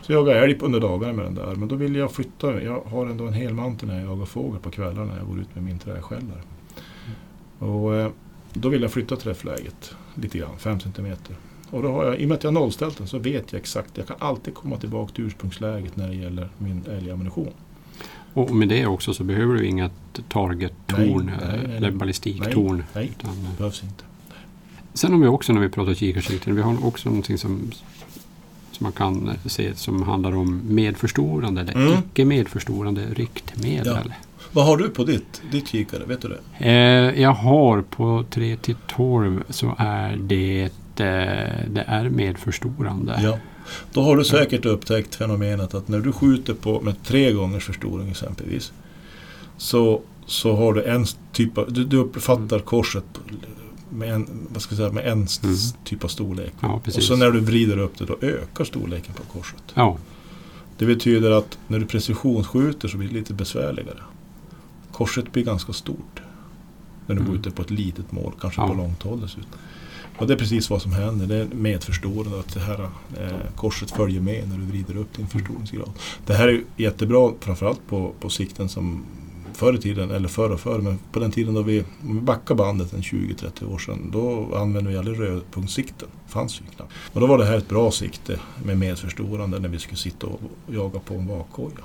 Så 0.03 0.13
jag 0.13 0.29
jagar 0.29 0.43
älg 0.43 0.59
under 0.61 0.81
dagarna 0.81 1.13
med 1.13 1.25
den 1.25 1.35
där, 1.35 1.55
men 1.55 1.69
då 1.69 1.77
vill 1.77 1.97
jag 1.97 2.13
flytta, 2.13 2.63
jag 2.63 2.81
har 2.81 3.07
ändå 3.07 3.27
en 3.27 3.33
hel 3.33 3.55
mantel 3.55 3.89
när 3.89 4.01
jag 4.01 4.11
jagar 4.11 4.25
fågel 4.25 4.61
på 4.61 4.71
kvällarna 4.71 5.05
när 5.05 5.19
jag 5.19 5.27
går 5.27 5.41
ut 5.41 5.55
med 5.55 5.65
min 5.65 5.79
träskällare. 5.79 6.43
Mm. 7.61 7.73
Och, 7.73 7.97
eh, 7.97 8.11
då 8.53 8.69
vill 8.69 8.83
jag 8.83 8.93
flytta 8.93 9.17
träffläget 9.17 9.95
lite 10.15 10.39
grann, 10.39 10.59
5 10.59 10.81
centimeter. 10.81 11.37
Och 11.73 11.83
då 11.83 11.93
har 11.93 12.05
jag, 12.05 12.21
I 12.21 12.25
och 12.25 12.29
med 12.29 12.35
att 12.35 12.45
jag 12.45 12.51
har 12.51 12.61
nollställt 12.61 12.99
den 12.99 13.07
så 13.07 13.19
vet 13.19 13.53
jag 13.53 13.61
exakt. 13.61 13.99
Jag 13.99 14.07
kan 14.07 14.17
alltid 14.19 14.55
komma 14.55 14.77
tillbaka 14.77 15.13
till 15.13 15.25
ursprungsläget 15.25 15.97
när 15.97 16.09
det 16.09 16.15
gäller 16.15 16.49
min 16.59 16.85
älgammunition. 16.91 17.53
Och 18.35 18.51
med 18.51 18.69
det 18.69 18.87
också 18.87 19.15
så 19.15 19.25
behöver 19.25 19.55
du 19.55 19.67
inget 19.67 19.93
target-torn 20.29 21.31
eller 21.77 21.91
ballistiktorn. 21.91 22.77
Nej, 22.77 22.85
nej 22.93 23.13
utan, 23.19 23.31
det 23.31 23.59
behövs 23.59 23.83
inte. 23.83 24.05
Sen 24.95 25.13
har 25.13 25.21
vi 25.21 25.27
också 25.27 25.53
när 25.53 25.61
vi 25.61 25.69
pratar 25.69 25.95
kikarsikten, 25.95 26.57
vi 26.57 26.63
har 26.63 26.87
också 26.87 27.09
någonting 27.09 27.39
som, 27.39 27.71
som 28.73 28.85
man 28.85 28.93
kan 28.93 29.31
se 29.47 29.75
som 29.75 30.03
handlar 30.03 30.37
om 30.37 30.61
medförstorande 30.65 31.61
eller 31.61 31.73
mm. 31.73 31.93
icke 31.93 32.25
medförstorande 32.25 33.07
riktmedel. 33.15 34.03
Ja. 34.05 34.13
Vad 34.53 34.67
har 34.67 34.77
du 34.77 34.89
på 34.89 35.05
ditt, 35.05 35.43
ditt 35.51 35.69
kikare? 35.69 36.05
Vet 36.05 36.23
du 36.23 36.29
det? 36.29 36.69
Eh, 36.69 37.23
jag 37.23 37.33
har 37.33 37.83
på 37.83 38.25
3 38.31 38.57
till 38.57 38.77
12 38.87 39.43
så 39.49 39.75
är 39.79 40.17
det 40.17 40.71
det, 40.95 41.69
det 41.71 41.85
är 41.87 42.09
medförstorande. 42.09 43.21
Ja. 43.23 43.39
Då 43.93 44.03
har 44.03 44.17
du 44.17 44.25
säkert 44.25 44.65
upptäckt 44.65 45.15
fenomenet 45.15 45.75
att 45.75 45.89
när 45.89 46.01
du 46.01 46.13
skjuter 46.13 46.55
på 46.55 46.81
med 46.81 47.03
tre 47.05 47.33
gångers 47.33 47.65
förstoring 47.65 48.11
exempelvis 48.11 48.73
så, 49.57 50.01
så 50.27 50.57
har 50.57 50.73
du 50.73 50.85
en 50.85 51.07
typ 51.33 51.59
av, 51.59 51.73
du, 51.73 51.85
du 51.85 51.97
uppfattar 51.97 52.57
mm. 52.57 52.67
korset 52.67 53.05
med 53.89 54.15
en, 54.15 54.49
vad 54.51 54.63
ska 54.63 54.73
jag 54.73 54.77
säga, 54.77 54.93
med 54.93 55.07
en 55.07 55.13
mm. 55.13 55.57
typ 55.85 56.05
av 56.05 56.09
storlek. 56.09 56.53
Ja, 56.61 56.81
och 56.87 57.03
så 57.03 57.17
när 57.17 57.31
du 57.31 57.41
vrider 57.41 57.79
upp 57.79 57.99
det 57.99 58.05
då 58.05 58.17
ökar 58.21 58.65
storleken 58.65 59.15
på 59.15 59.23
korset. 59.39 59.63
Ja. 59.75 59.97
Det 60.79 60.87
betyder 60.87 61.31
att 61.31 61.59
när 61.69 61.79
du 61.79 61.87
precisionsskjuter 61.87 62.89
så 62.89 62.97
blir 62.97 63.09
det 63.09 63.15
lite 63.15 63.35
besvärligare. 63.35 63.99
Korset 64.93 65.33
blir 65.33 65.45
ganska 65.45 65.73
stort. 65.73 66.23
När 67.07 67.15
du 67.15 67.21
mm. 67.21 67.33
skjuter 67.33 67.51
på 67.51 67.63
ett 67.63 67.71
litet 67.71 68.13
mål, 68.13 68.33
kanske 68.41 68.61
ja. 68.61 68.69
på 68.69 68.75
långt 68.75 69.03
håll 69.03 69.21
dessutom. 69.21 69.59
Och 70.23 70.29
det 70.29 70.35
är 70.35 70.39
precis 70.39 70.71
vad 70.71 70.83
som 70.83 70.93
händer. 70.93 71.27
Det 71.27 71.37
är 71.37 71.47
medförstorande 71.47 72.41
att 72.41 72.55
det 72.55 72.61
här 72.61 72.81
eh, 73.21 73.31
korset 73.57 73.91
följer 73.91 74.21
med 74.21 74.49
när 74.49 74.57
du 74.57 74.63
vrider 74.63 74.97
upp 74.97 75.17
din 75.17 75.27
förstoringsgrad. 75.27 75.91
Det 76.27 76.35
här 76.35 76.49
är 76.49 76.63
jättebra 76.77 77.33
framförallt 77.41 77.87
på, 77.89 78.13
på 78.21 78.31
sikten 78.31 78.69
som 78.69 79.05
förr 79.53 79.75
i 79.75 79.79
tiden, 79.79 80.11
eller 80.11 80.29
förr 80.29 80.51
och 80.51 80.61
förr, 80.61 80.79
men 80.79 80.99
på 81.13 81.21
den 81.21 81.31
tiden 81.31 81.55
då 81.55 81.63
vi, 81.63 81.81
om 81.81 82.15
vi 82.15 82.21
backar 82.21 82.55
bandet 82.55 82.93
en 82.93 83.01
20-30 83.01 83.75
år 83.75 83.79
sedan, 83.79 84.11
då 84.13 84.55
använde 84.57 84.91
vi 84.91 84.97
aldrig 84.97 85.21
rödpunktssikten. 85.21 86.09
fanns 86.29 86.61
ju 86.61 86.65
knappt. 86.77 86.93
Och 87.13 87.21
då 87.21 87.27
var 87.27 87.39
det 87.39 87.45
här 87.45 87.59
ett 87.59 87.69
bra 87.69 87.91
sikte 87.91 88.41
med 88.65 88.79
medförstorande 88.79 89.59
när 89.59 89.69
vi 89.69 89.79
skulle 89.79 89.99
sitta 89.99 90.27
och 90.27 90.41
jaga 90.67 91.01
på 91.01 91.15
en 91.15 91.27
vakkoja 91.27 91.85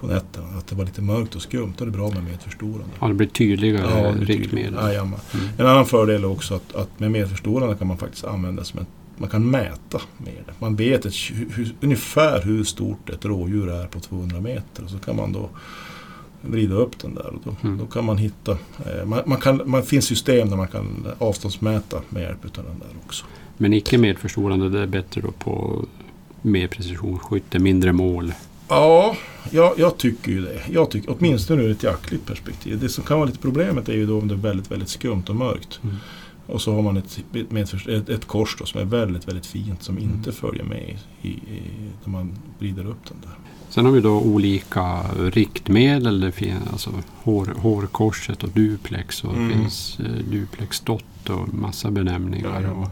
på 0.00 0.06
nätterna. 0.06 0.46
Att 0.58 0.66
det 0.66 0.74
var 0.74 0.84
lite 0.84 1.02
mörkt 1.02 1.34
och 1.34 1.42
skumt. 1.42 1.72
Då 1.78 1.84
är 1.84 1.86
det 1.86 1.92
bra 1.92 2.10
med 2.10 2.24
medförstorande. 2.24 2.94
Ja, 3.00 3.08
det 3.08 3.14
blir 3.14 3.28
tydligare 3.28 4.02
ja, 4.02 4.14
riktmedel. 4.20 4.74
Ja, 4.74 4.90
mm. 4.90 5.14
En 5.58 5.66
annan 5.66 5.86
fördel 5.86 6.24
är 6.24 6.30
också 6.30 6.54
att, 6.54 6.74
att 6.74 7.00
med 7.00 7.10
medförstorande 7.10 7.76
kan 7.76 7.86
man 7.86 7.98
faktiskt 7.98 8.24
använda 8.24 8.64
som 8.64 8.78
en 8.78 8.86
man 9.20 9.30
kan 9.30 9.50
mäta 9.50 10.00
med 10.18 10.42
det. 10.46 10.52
Man 10.58 10.76
vet 10.76 11.04
ett, 11.04 11.14
hur, 11.32 11.74
ungefär 11.80 12.42
hur 12.42 12.64
stort 12.64 13.10
ett 13.10 13.24
rådjur 13.24 13.70
är 13.70 13.86
på 13.86 14.00
200 14.00 14.40
meter. 14.40 14.84
Och 14.84 14.90
så 14.90 14.98
kan 14.98 15.16
man 15.16 15.32
då 15.32 15.48
vrida 16.40 16.74
upp 16.74 16.98
den 16.98 17.14
där. 17.14 17.26
Och 17.26 17.40
då, 17.44 17.68
mm. 17.68 17.78
då 17.78 17.86
kan 17.86 18.04
man 18.04 18.18
hitta... 18.18 18.52
Eh, 18.52 19.04
man, 19.06 19.22
man, 19.26 19.40
kan, 19.40 19.62
man 19.64 19.82
finns 19.82 20.04
system 20.04 20.50
där 20.50 20.56
man 20.56 20.68
kan 20.68 21.06
avståndsmäta 21.18 22.02
med 22.08 22.22
hjälp 22.22 22.44
av 22.44 22.64
den 22.64 22.78
där 22.78 22.88
också. 23.06 23.24
Men 23.56 23.72
icke 23.72 23.98
medförstorande, 23.98 24.68
det 24.68 24.80
är 24.80 24.86
bättre 24.86 25.20
då 25.20 25.30
på 25.30 25.84
mer 26.42 26.68
precisionsskytte, 26.68 27.58
mindre 27.58 27.92
mål? 27.92 28.32
Ja, 28.70 29.16
jag, 29.50 29.72
jag 29.78 29.96
tycker 29.98 30.32
ju 30.32 30.40
det. 30.40 30.60
Jag 30.70 30.90
tycker, 30.90 31.14
åtminstone 31.18 31.62
ur 31.62 31.70
ett 31.70 31.82
jaktligt 31.82 32.26
perspektiv. 32.26 32.80
Det 32.80 32.88
som 32.88 33.04
kan 33.04 33.16
vara 33.18 33.26
lite 33.26 33.38
problemet 33.38 33.88
är 33.88 33.92
ju 33.92 34.06
då 34.06 34.18
om 34.18 34.28
det 34.28 34.34
är 34.34 34.38
väldigt, 34.38 34.70
väldigt 34.70 34.88
skumt 34.88 35.24
och 35.28 35.36
mörkt. 35.36 35.80
Mm. 35.82 35.96
Och 36.46 36.62
så 36.62 36.74
har 36.74 36.82
man 36.82 36.96
ett, 36.96 37.20
ett, 37.88 38.08
ett, 38.08 38.26
kors 38.26 38.56
då, 38.58 38.66
som 38.66 38.80
är 38.80 38.84
väldigt, 38.84 39.28
väldigt 39.28 39.46
fint 39.46 39.82
som 39.82 39.96
Mm. 39.98 40.10
inte 40.10 40.32
följer 40.32 40.64
med 40.64 40.98
i, 41.22 41.28
i, 41.28 41.62
när 42.04 42.12
man 42.12 42.32
vrider 42.58 42.86
upp 42.86 43.04
den 43.08 43.16
där. 43.22 43.32
Sen 43.68 43.84
har 43.84 43.92
vi 43.92 44.00
då 44.00 44.20
olika 44.20 45.02
riktmedel. 45.18 46.20
Det 46.20 46.32
finns 46.32 46.62
alltså 46.72 46.90
hår, 47.22 47.54
hårkorset 47.56 48.42
och 48.42 48.48
duplex 48.48 49.24
och 49.24 49.34
Mm. 49.34 49.48
det 49.48 49.54
finns 49.54 50.00
eh, 50.00 50.30
duplex 50.30 50.80
dot 50.80 51.30
och 51.30 51.54
massa 51.54 51.90
benämningar. 51.90 52.62
Ja, 52.62 52.70
och, 52.70 52.82
ja. 52.84 52.90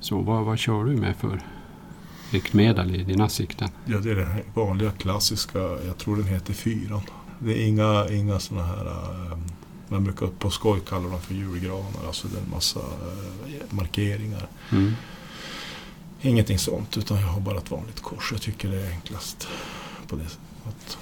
så 0.00 0.18
vad, 0.18 0.44
vad 0.44 0.58
kör 0.58 0.84
du 0.84 0.96
med 0.96 1.16
för 1.16 1.40
riktmedel 2.34 2.94
i 2.94 3.04
dina 3.04 3.28
sikten? 3.28 3.68
Ja, 3.84 3.98
det 3.98 4.10
är 4.10 4.16
den 4.16 4.28
vanliga 4.54 4.90
klassiska, 4.90 5.58
jag 5.58 5.98
tror 5.98 6.16
den 6.16 6.26
heter 6.26 6.52
fyran. 6.52 7.00
Det 7.38 7.62
är 7.62 7.66
inga, 7.66 8.08
inga 8.08 8.40
sådana 8.40 8.66
här, 8.66 8.86
eh, 8.86 9.38
man 9.88 10.04
brukar 10.04 10.26
på 10.26 10.50
skoj 10.50 10.80
kalla 10.88 11.08
dem 11.08 11.20
för 11.20 11.34
julgranar, 11.34 12.06
alltså 12.06 12.28
det 12.28 12.38
är 12.38 12.42
en 12.42 12.50
massa 12.50 12.80
eh, 12.80 13.76
markeringar. 13.76 14.46
Mm. 14.70 14.92
Ingenting 16.20 16.58
sånt, 16.58 16.96
utan 16.96 17.20
jag 17.20 17.26
har 17.26 17.40
bara 17.40 17.58
ett 17.58 17.70
vanligt 17.70 18.00
kors. 18.00 18.32
Jag 18.32 18.42
tycker 18.42 18.68
det 18.68 18.86
är 18.86 18.90
enklast 18.90 19.48
på 20.08 20.16
det 20.16 20.24
sättet 20.24 20.98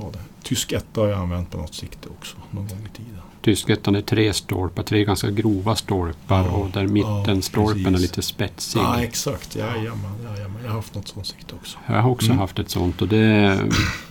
ha 0.00 0.10
det. 0.10 0.18
Tysk 0.42 0.72
etta 0.72 1.00
har 1.00 1.08
jag 1.08 1.18
använt 1.18 1.50
på 1.50 1.58
något 1.58 1.74
sikte 1.74 2.08
också, 2.08 2.36
någon 2.50 2.68
gång 2.68 2.78
i 2.92 2.96
tiden. 2.96 3.20
Tyskettan 3.42 3.94
är 3.96 4.00
tre 4.00 4.32
stolpar, 4.32 4.82
tre 4.82 5.04
ganska 5.04 5.30
grova 5.30 5.76
stolpar 5.76 6.44
Ja, 6.44 6.50
och 6.50 6.70
där 6.70 6.86
mittenstolpen 6.86 7.86
är 7.86 7.90
precis. 7.90 8.00
lite 8.10 8.22
spetsig. 8.22 8.80
Ja, 8.80 9.02
exakt. 9.02 9.56
Jajamän, 9.56 10.12
jajamän. 10.24 10.62
Jag 10.62 10.68
har 10.70 10.76
haft 10.76 10.94
något 10.94 11.08
sånt 11.08 11.26
sikte 11.26 11.54
också. 11.54 11.78
Jag 11.86 12.02
har 12.02 12.10
också 12.10 12.26
Mm. 12.26 12.38
haft 12.38 12.58
ett 12.58 12.70
sånt 12.70 13.02
och 13.02 13.08
det 13.08 13.60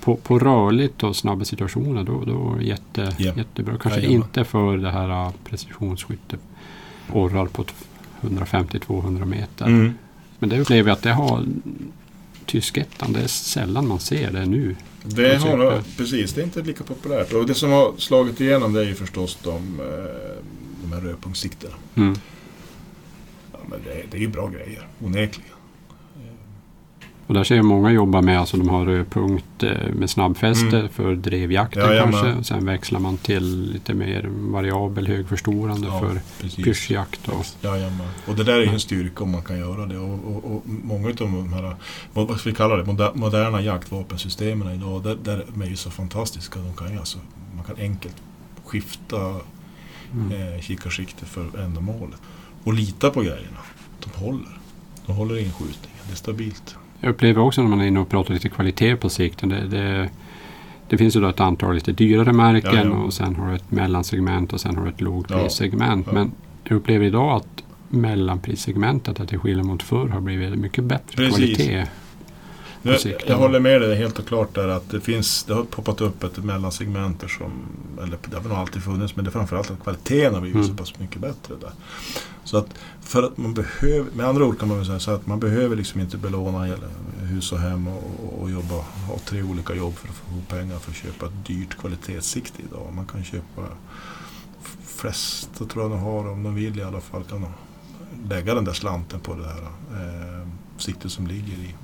på, 0.01 0.15
på 0.15 0.39
rörligt 0.39 1.03
och 1.03 1.15
snabba 1.15 1.46
situationer 1.46 2.03
då, 2.03 2.24
då 2.25 2.55
är 2.55 2.62
jätte, 2.62 3.15
Ja. 3.17 3.34
jättebra. 3.38 3.77
Kanske 3.77 4.00
Jajamän. 4.00 4.15
inte 4.27 4.43
för 4.43 4.77
det 4.77 4.91
här 4.91 5.10
äh, 5.27 5.31
precisionsskytte. 5.50 6.38
Orrar 7.13 7.46
på 7.46 7.63
t- 7.63 7.74
150-200 8.22 9.25
meter. 9.25 9.65
Mm. 9.65 9.93
Men 10.39 10.50
det 10.50 10.60
upplever 10.60 10.89
jag 10.89 10.96
att 10.96 11.03
det 11.03 11.13
har 11.13 11.46
Tyskettan, 12.46 13.13
det 13.13 13.19
är 13.22 13.27
sällan 13.27 13.88
man 13.88 14.00
ser 14.00 14.31
det 14.31 14.46
nu. 14.46 14.75
Det 15.03 15.35
har, 15.37 15.83
precis, 15.97 16.33
det 16.33 16.41
är 16.41 16.45
inte 16.45 16.61
lika 16.61 16.83
populärt. 16.83 17.33
Och 17.33 17.45
det 17.45 17.53
som 17.53 17.71
har 17.71 17.93
slagit 17.97 18.41
igenom 18.41 18.73
det 18.73 18.79
är 18.79 18.85
ju 18.85 18.95
förstås 18.95 19.37
de, 19.43 19.79
eh, 19.79 20.43
de 20.83 20.93
här 20.93 21.01
rödpunktssiktena. 21.01 21.75
Mm. 21.95 22.15
Ja, 23.51 23.59
men 23.69 23.79
det, 23.83 24.03
det 24.11 24.17
är 24.17 24.21
ju 24.21 24.27
bra 24.27 24.47
grejer, 24.47 24.87
onekligen. 24.99 25.58
Och 27.29 27.36
där 27.36 27.43
ser 27.43 27.55
jag 27.55 27.65
många 27.65 27.91
jobba 27.91 28.21
med, 28.21 28.39
alltså 28.39 28.57
de 28.57 28.69
har 28.69 28.86
rödpunkt 28.86 29.63
eh, 29.63 29.71
med 29.93 30.09
snabbfäste 30.09 30.77
Mm. 30.77 30.89
för 30.89 31.15
drevjakten 31.15 31.81
Jajamän. 31.83 32.12
kanske. 32.13 32.39
Och 32.39 32.45
sen 32.45 32.65
växlar 32.65 33.00
man 33.00 33.17
till 33.17 33.71
lite 33.74 33.93
mer 33.93 34.29
variabel 34.31 35.07
högförstorande 35.07 35.88
för 35.88 36.21
precis. 36.41 36.65
pyrschjakt. 36.65 37.27
Och, 37.27 37.45
Jajamän. 37.62 38.07
Och 38.27 38.36
det 38.36 38.43
där 38.43 38.53
är 38.53 38.62
ju 38.62 38.67
en 38.67 38.79
styrka 38.79 39.24
om 39.24 39.31
man 39.31 39.41
kan 39.43 39.59
göra 39.59 39.86
det. 39.86 39.98
Och, 39.98 40.13
och, 40.36 40.55
och 40.55 40.63
många 40.65 41.07
av 41.09 41.15
de 41.15 41.53
här, 41.53 41.75
vad 42.13 42.39
ska 42.39 42.50
vi 42.50 42.55
kalla 42.55 42.75
det, 42.75 42.83
moder- 42.83 43.12
moderna 43.15 43.62
jaktvapensystemen 43.62 44.74
idag, 44.75 45.03
där, 45.03 45.17
där 45.24 45.45
är 45.63 45.69
ju 45.69 45.75
så 45.75 45.89
fantastiska. 45.91 46.59
De 46.59 46.74
kan 46.74 46.98
alltså, 46.98 47.17
man 47.55 47.63
kan 47.65 47.75
enkelt 47.79 48.15
skifta 48.65 49.36
mm. 50.13 50.31
eh, 50.55 50.62
kikarsikte 50.62 51.25
för 51.25 51.59
ändamålet. 51.63 52.19
Och 52.63 52.74
lita 52.74 53.09
på 53.09 53.21
grejerna. 53.21 53.59
De 54.00 54.25
håller. 54.25 54.59
De 55.05 55.12
håller 55.15 55.38
inskjutningen. 55.38 56.00
Det 56.07 56.12
är 56.12 56.15
stabilt. 56.15 56.75
Jag 56.99 57.09
upplever 57.09 57.41
också 57.41 57.61
när 57.61 57.69
man 57.69 57.81
är 57.81 57.87
inne 57.87 57.99
och 57.99 58.09
pratar 58.09 58.33
lite 58.33 58.49
kvalitet 58.49 58.95
på 58.95 59.09
sikten. 59.09 59.49
Det, 59.49 59.67
det, 59.67 60.09
det 60.89 60.97
finns 60.97 61.15
ju 61.15 61.21
då 61.21 61.27
ett 61.27 61.39
antal 61.39 61.75
lite 61.75 61.91
dyrare 61.91 62.33
märken 62.33 62.71
Ja, 62.73 62.83
ja. 62.83 62.89
och 62.91 63.13
sen 63.13 63.35
har 63.35 63.49
du 63.49 63.55
ett 63.55 63.71
mellansegment 63.71 64.53
och 64.53 64.61
sen 64.61 64.75
har 64.75 64.83
du 64.83 64.89
ett 64.89 65.01
lågprissegment. 65.01 66.07
Ja. 66.07 66.13
Men 66.13 66.31
jag 66.63 66.75
upplever 66.75 67.05
idag 67.05 67.35
att 67.35 67.63
mellanprissegmentet, 67.89 69.19
att 69.19 69.29
till 69.29 69.39
skillnad 69.39 69.65
mot 69.65 69.83
förr, 69.83 70.07
har 70.07 70.21
blivit 70.21 70.55
mycket 70.55 70.83
bättre 70.83 71.15
Precis. 71.15 71.57
kvalitet. 71.57 71.85
Sikten. 72.83 73.27
jag 73.27 73.38
håller 73.38 73.59
med 73.59 73.81
dig 73.81 73.95
helt 73.95 74.19
och 74.19 74.27
klart 74.27 74.55
där 74.55 74.67
att 74.67 74.89
det 74.89 75.01
finns, 75.01 75.43
det 75.43 75.53
har 75.53 75.63
poppat 75.63 76.01
upp 76.01 76.24
ett 76.24 76.38
mellansegment 76.38 77.24
som, 77.38 77.51
eller 78.03 78.17
det 78.29 78.38
har 78.38 78.43
nog 78.43 78.57
alltid 78.57 78.83
funnits, 78.83 79.15
men 79.15 79.25
det 79.25 79.29
är 79.29 79.31
framförallt 79.31 79.71
att 79.71 79.83
kvaliteten 79.83 80.33
har 80.33 80.41
blivit 80.41 80.55
Mm. 80.55 80.67
så 80.67 80.74
pass 80.74 81.00
mycket 81.00 81.21
bättre 81.21 81.55
där. 81.62 81.71
Så 82.43 82.57
att 82.57 82.67
för 83.01 83.24
att 83.24 83.38
man 83.38 83.53
behöver, 83.53 84.12
med 84.12 84.25
andra 84.25 84.45
ord 84.45 84.59
kan 84.59 84.67
man 84.67 84.77
väl 84.77 84.86
säga 84.86 85.00
så 85.00 85.12
att 85.12 85.27
man 85.27 85.39
behöver 85.39 85.75
liksom 85.75 86.01
inte 86.01 86.17
belåna 86.17 86.75
hus 87.21 87.51
och 87.51 87.59
hem 87.59 87.88
och, 87.88 88.03
och, 88.24 88.41
och 88.41 88.51
jobba, 88.51 88.75
ha 89.07 89.17
tre 89.25 89.43
olika 89.43 89.75
jobb 89.75 89.95
för 89.95 90.07
att 90.07 90.15
få 90.15 90.31
ihop 90.31 90.48
pengar 90.48 90.79
för 90.79 90.91
att 90.91 90.98
köpa 90.98 91.25
ett 91.25 91.45
dyrt 91.48 91.77
kvalitetssikte 91.77 92.62
idag. 92.62 92.93
Man 92.93 93.05
kan 93.05 93.24
köpa 93.24 93.62
flesta 94.86 95.65
tror 95.65 95.83
jag 95.83 95.91
de 95.91 96.00
har, 96.00 96.29
om 96.29 96.43
de 96.43 96.55
vill 96.55 96.79
i 96.79 96.83
alla 96.83 97.01
fall, 97.01 97.24
kan 97.24 97.41
de 97.41 97.51
lägga 98.29 98.53
den 98.55 98.65
där 98.65 98.74
slanten 98.74 99.19
på 99.19 99.36
det 99.36 99.48
här 99.48 99.62
eh, 99.91 100.48
siktet 100.77 101.12
som 101.12 101.27
ligger 101.27 101.53
i 101.53 101.75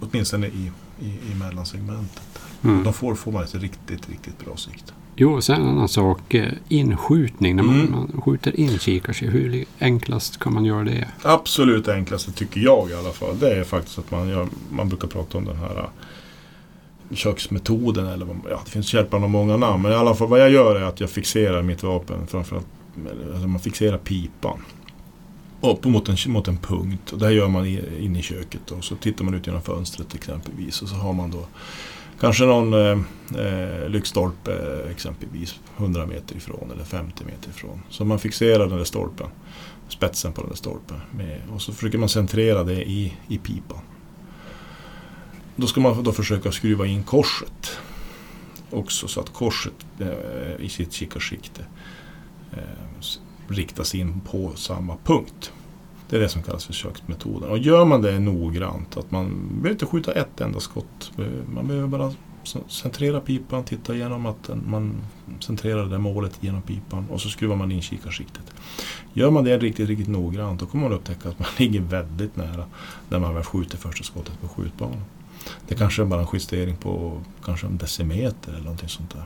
åtminstone 0.00 0.46
i, 0.46 0.70
i, 1.00 1.06
i 1.06 1.34
mellansegmentet. 1.38 2.22
Mm. 2.64 2.84
Då 2.84 2.92
får, 2.92 3.14
får 3.14 3.32
man 3.32 3.44
ett 3.44 3.54
riktigt, 3.54 4.08
riktigt 4.08 4.44
bra 4.44 4.56
sikte. 4.56 4.92
Jo, 5.16 5.40
sen 5.40 5.60
en 5.62 5.68
annan 5.68 5.88
sak. 5.88 6.34
eh, 6.34 6.52
Inskjutning. 6.68 7.56
När 7.56 7.62
man, 7.62 7.74
Mm. 7.80 7.90
man 7.92 8.20
skjuter 8.24 8.60
in 8.60 8.78
kikarsikte. 8.78 9.32
Hur 9.32 9.64
enklast 9.78 10.38
kan 10.38 10.54
man 10.54 10.64
göra 10.64 10.84
det? 10.84 11.08
Absolut 11.22 11.88
enklaste 11.88 12.32
tycker 12.32 12.60
jag 12.60 12.90
i 12.90 12.94
alla 12.94 13.10
fall, 13.12 13.38
det 13.38 13.54
är 13.56 13.64
faktiskt 13.64 13.98
att 13.98 14.10
man 14.10 14.28
gör, 14.28 14.48
man 14.70 14.88
brukar 14.88 15.08
prata 15.08 15.38
om 15.38 15.44
den 15.44 15.56
här 15.56 15.76
äh, 15.78 15.84
köksmetoden 17.16 18.06
eller 18.06 18.26
ja 18.50 18.60
det 18.64 18.70
finns 18.70 18.86
källplan 18.86 19.24
och 19.24 19.30
många 19.30 19.56
namn. 19.56 19.82
Men 19.82 19.92
i 19.92 19.94
alla 19.94 20.14
fall 20.14 20.28
vad 20.28 20.40
jag 20.40 20.50
gör 20.50 20.76
är 20.76 20.82
att 20.82 21.00
jag 21.00 21.10
fixerar 21.10 21.62
mitt 21.62 21.82
vapen 21.82 22.26
framförallt, 22.26 22.66
alltså 23.32 23.48
man 23.48 23.60
fixerar 23.60 23.98
pipan 23.98 24.58
upp 25.60 25.84
mot, 25.84 26.08
en, 26.08 26.32
mot 26.32 26.48
en 26.48 26.56
punkt. 26.56 27.12
Och 27.12 27.18
det 27.18 27.24
här 27.24 27.32
gör 27.32 27.48
man 27.48 27.66
i, 27.66 27.82
inne 28.00 28.18
i 28.18 28.22
köket 28.22 28.60
då. 28.66 28.80
Så 28.80 28.96
tittar 28.96 29.24
man 29.24 29.34
ut 29.34 29.46
genom 29.46 29.62
fönstret 29.62 30.14
exempelvis. 30.14 30.82
Och 30.82 30.88
så 30.88 30.94
har 30.94 31.12
man 31.12 31.30
då 31.30 31.46
kanske 32.20 32.44
någon 32.44 32.74
eh, 32.74 32.98
eh 33.42 33.88
lyktstolpe 33.88 34.84
exempelvis 34.90 35.60
100 35.76 36.06
meter 36.06 36.36
ifrån 36.36 36.70
eller 36.74 36.84
50 36.84 37.24
meter 37.24 37.50
ifrån. 37.50 37.82
Så 37.90 38.04
man 38.04 38.18
fixerar 38.18 38.68
den 38.68 38.78
där 38.78 38.84
stolpen, 38.84 39.26
spetsen 39.88 40.32
på 40.32 40.40
den 40.40 40.50
där 40.50 40.56
stolpen. 40.56 40.96
Med, 41.10 41.40
och 41.54 41.62
så 41.62 41.72
försöker 41.72 41.98
man 41.98 42.08
centrera 42.08 42.64
det 42.64 42.88
i, 42.88 43.14
i 43.28 43.38
pipan. 43.38 43.80
Då 45.56 45.66
ska 45.66 45.80
man 45.80 46.02
då 46.02 46.12
försöka 46.12 46.52
skruva 46.52 46.86
in 46.86 47.02
korset 47.02 47.78
också 48.70 49.08
så 49.08 49.20
att 49.20 49.32
korset 49.32 49.86
eh, 49.98 50.64
i 50.64 50.68
sitt 50.68 50.92
kikarsikte 50.92 51.64
eh, 52.52 53.00
riktas 53.48 53.94
in 53.94 54.20
på 54.20 54.52
samma 54.56 54.96
punkt. 55.04 55.52
Det 56.08 56.16
är 56.16 56.20
det 56.20 56.28
som 56.28 56.42
kallas 56.42 56.64
för 56.64 56.72
köksmetoden. 56.72 57.50
Och 57.50 57.58
gör 57.58 57.84
man 57.84 58.02
det 58.02 58.18
noggrant, 58.18 58.96
att 58.96 59.10
man 59.10 59.48
behöver 59.48 59.70
inte 59.70 59.86
skjuta 59.86 60.12
ett 60.12 60.40
enda 60.40 60.60
skott. 60.60 61.12
Eh, 61.18 61.24
man 61.54 61.68
behöver 61.68 61.88
bara 61.88 62.12
centrera 62.68 63.20
pipan, 63.20 63.64
titta 63.64 63.94
igenom 63.94 64.26
att 64.26 64.44
den, 64.44 64.64
man 64.66 64.94
centrerar 65.40 65.86
det 65.86 65.98
målet 65.98 66.38
genom 66.40 66.62
pipan 66.62 67.06
och 67.10 67.20
så 67.20 67.28
skruvar 67.28 67.56
man 67.56 67.72
in 67.72 67.82
kikarsiktet. 67.82 68.54
Gör 69.12 69.30
man 69.30 69.44
det 69.44 69.58
riktigt, 69.58 69.88
riktigt 69.88 70.08
noggrant 70.08 70.60
då 70.60 70.66
kommer 70.66 70.84
man 70.84 70.92
upptäcka 70.92 71.28
att 71.28 71.38
man 71.38 71.48
ligger 71.58 71.80
väldigt 71.80 72.36
nära 72.36 72.64
när 73.08 73.18
man 73.18 73.34
väl 73.34 73.44
skjuter 73.44 73.78
första 73.78 74.04
skottet 74.04 74.40
på 74.40 74.48
skjutbanan. 74.48 75.02
Det 75.68 75.74
kanske 75.74 76.02
är 76.02 76.06
bara 76.06 76.20
en 76.20 76.26
justering 76.32 76.76
på 76.76 77.20
kanske 77.44 77.66
en 77.66 77.76
decimeter 77.76 78.52
eller 78.52 78.62
någonting 78.62 78.88
sånt 78.88 79.10
där. 79.10 79.24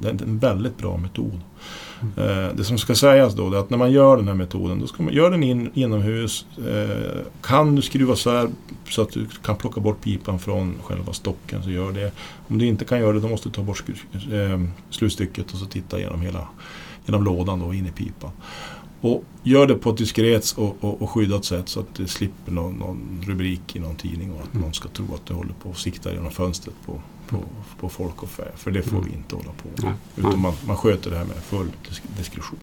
Det, 0.00 0.08
är 0.08 0.22
en 0.22 0.38
väldigt 0.38 0.78
bra 0.78 0.96
metod. 0.96 1.40
Eh, 2.16 2.56
det 2.56 2.64
som 2.64 2.78
ska 2.78 2.94
sägas 2.94 3.34
då 3.34 3.52
är 3.52 3.56
att 3.56 3.70
när 3.70 3.78
man 3.78 3.92
gör 3.92 4.16
den 4.16 4.28
här 4.28 4.34
metoden, 4.34 4.80
då 4.80 4.86
ska 4.86 5.02
man 5.02 5.14
göra 5.14 5.30
den 5.30 5.42
in, 5.42 5.70
inomhus. 5.74 6.46
Eh, 6.58 7.26
kan 7.40 7.74
du 7.74 7.82
skruva 7.82 8.16
så 8.16 8.30
här 8.30 8.48
så 8.88 9.02
att 9.02 9.12
du 9.12 9.26
kan 9.42 9.56
plocka 9.56 9.80
bort 9.80 10.00
pipan 10.00 10.38
från 10.38 10.74
själva 10.82 11.12
stocken 11.12 11.62
så 11.62 11.70
gör 11.70 11.92
det. 11.92 12.12
Om 12.48 12.58
du 12.58 12.66
inte 12.66 12.84
kan 12.84 13.00
göra 13.00 13.12
det 13.12 13.20
då 13.20 13.28
måste 13.28 13.48
du 13.48 13.52
ta 13.52 13.62
bort 13.62 13.84
eh, 14.32 14.60
slutstycket 14.90 15.52
och 15.52 15.58
så 15.58 15.66
titta 15.66 16.00
genom 16.00 16.20
hela 16.20 16.48
genom 17.06 17.24
lådan 17.24 17.60
då 17.60 17.74
in 17.74 17.86
i 17.86 17.90
pipan. 17.90 18.30
Och 19.00 19.24
gör 19.42 19.66
det 19.66 19.74
på 19.74 19.90
ett 19.90 19.96
diskret 19.96 20.54
och, 20.56 20.76
och, 20.80 21.02
och 21.02 21.10
skyddat 21.10 21.44
sätt 21.44 21.68
så 21.68 21.80
att 21.80 21.94
det 21.94 22.08
slipper 22.08 22.52
någon, 22.52 22.74
någon 22.74 23.20
rubrik 23.26 23.76
i 23.76 23.78
någon 23.78 23.96
tidning 23.96 24.32
och 24.32 24.40
att 24.40 24.52
Mm. 24.52 24.62
någon 24.62 24.74
ska 24.74 24.88
tro 24.88 25.14
att 25.14 25.26
du 25.26 25.34
håller 25.34 25.52
på 25.62 25.68
och 25.70 25.78
siktar 25.78 26.12
genom 26.12 26.30
fönstret 26.30 26.74
på, 26.86 27.00
på, 27.32 27.38
på 27.80 27.88
folk 27.88 28.22
och 28.22 28.28
fä. 28.28 28.44
För 28.56 28.70
det 28.70 28.82
får 28.82 28.96
Mm. 28.96 29.08
vi 29.10 29.16
inte 29.16 29.36
hålla 29.36 29.48
på 29.62 29.68
med. 29.68 29.82
Nej. 29.84 29.92
Utan 30.16 30.40
man, 30.40 30.52
man 30.66 30.76
sköter 30.76 31.10
det 31.10 31.18
här 31.18 31.24
med 31.24 31.36
full 31.36 31.66
disk- 31.88 32.02
diskretion. 32.18 32.58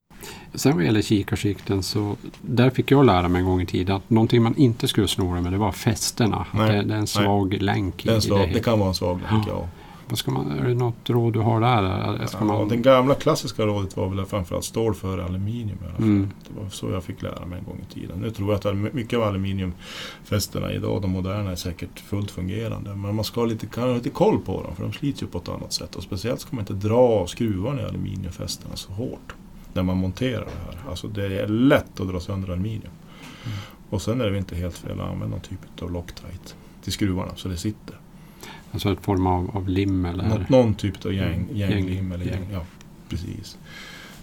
Sen 0.54 0.76
vad 0.76 0.84
gäller 0.86 1.02
kikarsikten 1.02 1.84
så 1.84 2.16
där 2.42 2.70
fick 2.70 2.92
jag 2.92 3.06
lära 3.06 3.28
mig 3.28 3.40
en 3.40 3.46
gång 3.46 3.62
i 3.62 3.66
tiden 3.66 3.96
att 3.96 4.10
någonting 4.10 4.44
man 4.44 4.56
inte 4.56 4.88
skulle 4.88 5.08
snora 5.08 5.42
med 5.42 5.52
det 5.52 5.58
var 5.58 5.72
fästena. 5.72 6.46
Nej, 6.54 6.72
Det, 6.72 6.84
det 6.84 6.94
är 6.94 6.98
en 6.98 7.08
svag 7.08 7.54
länk 7.62 8.06
i 8.06 8.08
Det, 8.08 8.14
en 8.14 8.18
i 8.20 8.22
svag, 8.22 8.40
det. 8.48 8.54
det 8.54 8.60
kan 8.60 8.80
vara 8.80 8.90
en 8.90 8.96
svag 8.96 9.20
länk, 9.32 9.48
ja. 9.48 9.68
Vad 10.10 10.18
ska 10.18 10.32
man, 10.32 10.52
är 10.52 10.68
det 10.68 10.74
något 10.74 11.10
råd 11.10 11.34
du 11.34 11.40
har 11.40 11.62
där? 11.62 12.28
Ska 12.28 12.38
Ja, 12.40 12.46
man, 12.46 12.68
Den 12.68 12.82
gamla 12.82 13.16
klassiska 13.16 13.66
rådet 13.66 13.98
var 13.98 14.10
väl 14.10 14.26
framförallt 14.26 14.66
stål 14.66 14.96
före 14.96 15.26
aluminium. 15.26 15.78
I 15.82 15.86
alla 15.86 15.96
fall. 15.96 16.04
Mm. 16.04 16.30
Det 16.48 16.62
var 16.62 16.70
så 16.70 16.90
jag 16.90 17.04
fick 17.04 17.22
lära 17.22 17.46
mig 17.46 17.60
en 17.60 17.66
gång 17.66 17.86
i 17.90 17.94
tiden. 17.94 18.20
Nu 18.20 18.32
tror 18.32 18.52
jag 18.52 18.68
att 18.68 18.94
mycket 18.94 19.20
av 19.20 19.24
aluminiumfästena 19.24 20.74
idag, 20.74 21.02
de 21.02 21.12
moderna, 21.12 21.52
är 21.52 21.56
säkert 21.56 22.00
fullt 22.00 22.32
fungerande. 22.32 22.96
Men 22.96 23.16
man 23.16 23.26
ska 23.26 23.42
ha 23.42 23.46
lite, 23.46 23.68
kan 23.68 23.84
ha 23.84 23.94
lite 23.94 24.10
koll 24.10 24.40
på 24.40 24.64
dem 24.64 24.76
för 24.76 24.84
de 24.84 24.94
slits 24.94 25.24
ju 25.24 25.28
på 25.28 25.38
ett 25.38 25.50
annat 25.50 25.74
sätt. 25.74 25.96
Och 25.96 26.04
speciellt 26.04 26.42
ska 26.42 26.56
man 26.56 26.60
inte 26.62 26.88
dra 26.88 27.28
skruvarna 27.28 27.82
i 27.82 27.86
aluminiumfästena 27.86 28.76
så 28.76 28.92
hårt 28.92 29.36
när 29.74 29.84
man 29.84 29.98
monterar 29.98 30.46
det 30.46 30.66
här. 30.66 30.90
Alltså 30.90 31.08
det 31.08 31.40
är 31.40 31.48
lätt 31.48 32.00
att 32.00 32.08
dra 32.08 32.20
sönder 32.20 32.50
aluminium. 32.50 32.92
Mm. 33.46 33.58
Och 33.90 34.02
sen 34.02 34.22
är 34.22 34.32
det 34.32 34.38
inte 34.38 34.56
helt 34.56 34.78
fel 34.78 35.02
att 35.02 35.08
använda 35.08 35.28
någon 35.28 35.40
typ 35.40 35.82
av 35.82 35.92
Loctite 35.92 36.54
till 36.84 36.94
skruvarna 36.94 37.32
så 37.36 37.48
det 37.48 37.58
sitter. 37.58 38.00
Alltså 38.72 38.90
en 38.90 38.98
form 38.98 39.28
av, 39.28 39.58
av 39.58 39.70
lim 39.70 40.06
eller? 40.06 40.24
Något, 40.30 40.50
någon 40.50 40.74
typ 40.74 41.06
av 41.06 41.14
gäng, 41.14 41.34
Mm. 41.44 41.58
gänglim 41.58 42.12
eller 42.12 42.26
Gäng. 42.26 42.34
gäng. 42.36 42.48
Ja, 42.54 42.66
precis. 43.10 43.58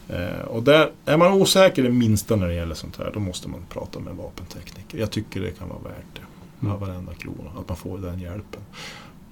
Eh, 0.08 0.40
och 0.46 0.62
där, 0.62 0.90
är 1.04 1.16
man 1.16 1.32
osäker 1.32 1.82
det 1.82 1.90
minsta 1.90 2.36
när 2.36 2.46
det 2.46 2.54
gäller 2.54 2.74
sånt 2.74 2.96
här, 2.98 3.10
då 3.14 3.20
måste 3.20 3.48
man 3.48 3.60
prata 3.68 3.98
med 4.00 4.10
en 4.10 4.16
vapentekniker. 4.16 4.98
Jag 4.98 5.10
tycker 5.10 5.40
det 5.40 5.50
kan 5.58 5.68
vara 5.68 5.78
värt 5.78 6.14
det. 6.60 6.66
Mm. 6.66 6.80
Varenda 6.80 7.14
krona. 7.14 7.50
Att 7.60 7.68
man 7.68 7.76
får 7.76 7.98
den 7.98 8.20
hjälpen. 8.20 8.60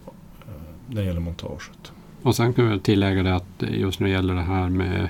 Eh, 0.07 0.53
när 0.89 0.97
det 1.01 1.05
gäller 1.07 1.21
montaget. 1.21 1.93
Och 2.23 2.37
sen 2.37 2.53
kan 2.53 2.71
vi 2.71 2.81
tillägga 2.81 3.23
det 3.23 3.35
att 3.35 3.47
just 3.61 3.99
det 3.99 4.09
gäller 4.09 4.35
det 4.35 4.43
här 4.43 4.69
med 4.69 5.09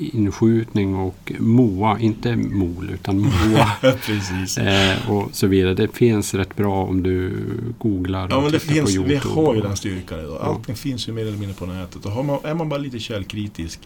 inskjutning 0.00 0.94
och 0.96 1.32
MOA, 1.38 1.98
inte 1.98 2.36
MOL 2.36 2.90
utan 2.90 3.18
MOA 3.20 3.70
precis. 3.80 4.58
eh, 4.58 5.10
och 5.10 5.28
så 5.32 5.46
vidare. 5.46 5.74
Det 5.74 5.88
finns 5.96 6.34
rätt 6.34 6.56
bra 6.56 6.84
om 6.84 7.02
du 7.02 7.32
googlar 7.78 8.24
och 8.26 8.32
Ja 8.32 8.40
men 8.40 8.52
det 8.52 8.60
finns, 8.60 8.96
på 8.96 9.02
vi 9.02 9.16
har 9.16 9.54
ju 9.54 9.60
den 9.60 9.76
styrkan 9.76 10.18
idag. 10.18 10.38
Ja. 10.40 10.46
Allting 10.46 10.74
finns 10.76 11.08
ju 11.08 11.12
mer 11.12 11.22
eller 11.26 11.38
mindre 11.38 11.54
på 11.56 11.66
nätet. 11.66 12.06
Och 12.06 12.24
man, 12.24 12.38
är 12.44 12.54
man 12.54 12.68
bara 12.68 12.78
lite 12.80 12.98
källkritisk 12.98 13.80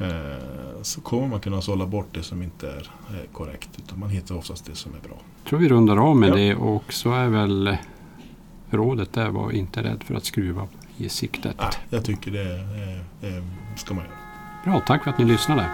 eh, 0.00 0.06
så 0.82 1.00
kommer 1.00 1.26
man 1.28 1.40
kunna 1.40 1.60
sålla 1.62 1.86
bort 1.86 2.08
det 2.12 2.22
som 2.22 2.42
inte 2.42 2.68
är 2.68 2.90
eh, 3.10 3.32
korrekt. 3.32 3.68
Utan 3.78 3.98
man 3.98 4.10
hittar 4.10 4.34
oftast 4.34 4.64
det 4.66 4.74
som 4.74 4.92
är 4.94 5.08
bra. 5.08 5.16
Jag 5.42 5.48
tror 5.48 5.58
vi 5.58 5.68
rundar 5.68 5.96
av 5.96 6.16
med 6.16 6.30
Ja. 6.30 6.34
det 6.34 6.54
och 6.54 6.92
så 6.92 7.12
är 7.12 7.28
väl 7.28 7.76
rådet 8.70 9.12
där 9.12 9.28
var 9.28 9.50
inte 9.52 9.82
rädd 9.82 10.02
för 10.06 10.14
att 10.14 10.24
skruva 10.24 10.68
i 10.96 11.08
siktet. 11.08 11.54
Ah, 11.58 11.70
jag 11.90 12.04
tycker 12.04 12.30
det, 12.30 12.54
eh, 12.54 13.36
eh, 13.36 13.42
ska 13.76 13.94
man 13.94 14.04
göra. 14.04 14.16
Bra, 14.66 14.80
tack 14.80 15.04
för 15.04 15.10
att 15.10 15.18
ni 15.18 15.24
lyssnade. 15.24 15.66